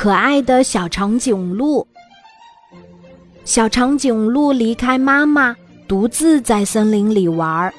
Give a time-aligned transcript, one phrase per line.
[0.00, 1.86] 可爱的小长颈鹿。
[3.44, 5.54] 小长颈鹿离开妈妈，
[5.86, 7.70] 独自在森林里玩。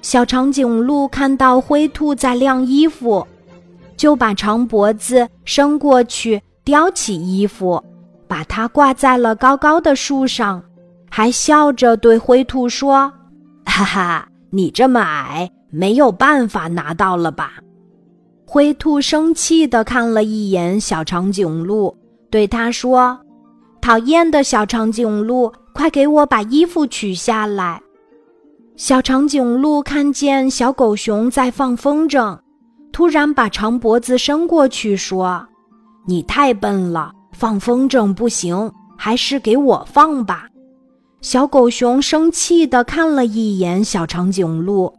[0.00, 3.26] 小长颈鹿看到灰兔在晾衣服，
[3.96, 7.82] 就把长脖子伸过去叼起衣服，
[8.28, 10.62] 把它挂在了高高的树上，
[11.10, 13.12] 还笑着对灰兔说
[13.66, 17.54] ：“哈哈，你这么矮，没有办法拿到了吧？”
[18.50, 21.94] 灰兔生气地看了一眼小长颈鹿，
[22.30, 23.20] 对他说
[23.78, 27.78] ：“讨厌的小长颈鹿，快给我把衣服取下来！”
[28.74, 32.38] 小长颈鹿看见小狗熊在放风筝，
[32.90, 35.46] 突然把长脖子伸过去说
[36.08, 40.48] ：“你太笨了，放风筝不行，还是给我放吧。”
[41.20, 44.90] 小狗熊生气地看了一眼小长颈鹿，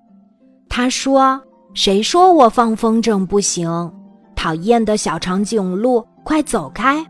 [0.69, 1.41] 他说。
[1.79, 3.89] 谁说我放风筝不行？
[4.35, 7.01] 讨厌的小长颈鹿，快走开！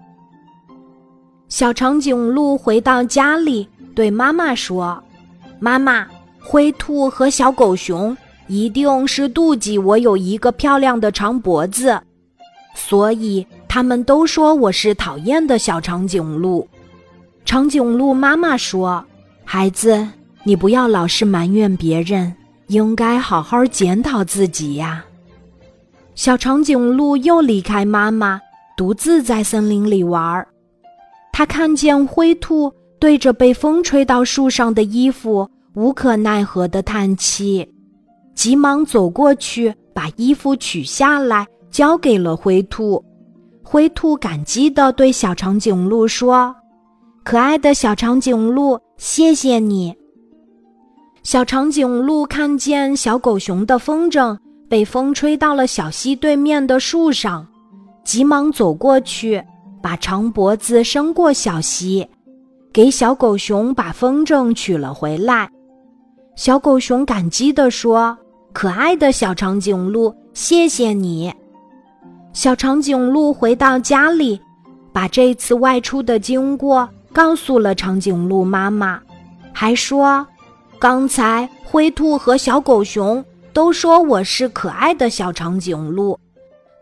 [1.47, 5.03] 小长颈鹿回到家里，对妈妈说
[5.57, 6.05] ：“妈妈，
[6.39, 11.99] 灰兔和小狗熊一定是妒忌我有一个漂亮的长脖子，
[12.75, 16.67] 所以他们都说我是讨厌的小长颈鹿。”
[17.43, 19.03] 长颈鹿妈妈说
[19.43, 20.07] ：“孩子，
[20.43, 22.31] 你不要老是埋怨别人。”
[22.69, 25.03] 应该好好检讨自己呀。
[26.15, 28.39] 小长颈鹿又离开妈妈，
[28.75, 30.47] 独自在森林里玩儿。
[31.31, 37.67] 它看见灰兔对着被风吹到树上的衣服无可奈何的叹气，
[38.35, 43.03] 急忙走过去把衣服取下来，交给了灰兔。
[43.63, 46.55] 灰兔感激地对小长颈鹿说
[47.23, 49.95] ：“可爱的小长颈鹿，谢谢你。”
[51.31, 54.35] 小长颈鹿看见小狗熊的风筝
[54.67, 57.45] 被风吹到了小溪对面的树上，
[58.03, 59.39] 急忙走过去，
[59.79, 62.09] 把长脖子伸过小溪，
[62.73, 65.47] 给小狗熊把风筝取了回来。
[66.35, 68.17] 小狗熊感激地说
[68.51, 71.31] ：“可爱的小长颈鹿，谢谢你。”
[72.33, 74.41] 小长颈鹿回到家里，
[74.91, 78.99] 把这次外出的经过告诉了长颈鹿妈妈，
[79.53, 80.25] 还说。
[80.79, 86.17] 刚才灰兔和小狗熊都说我是可爱的小长颈鹿，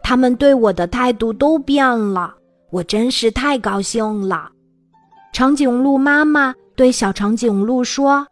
[0.03, 2.31] 他们对我的态度都变了，
[2.69, 4.51] 我真是太高兴了。
[5.33, 8.25] 长颈鹿妈妈对小长颈鹿说：“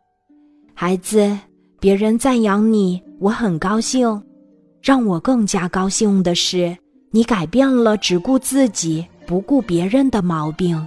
[0.75, 1.35] 孩子，
[1.79, 4.21] 别人赞扬你，我很高兴。
[4.83, 6.77] 让我更加高兴的是，
[7.09, 10.79] 你改变了只顾自己不顾别人的毛病，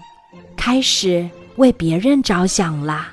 [0.57, 3.13] 开始为别人着想啦。”